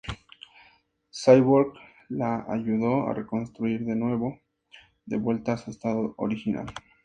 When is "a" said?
3.07-3.13, 5.53-5.57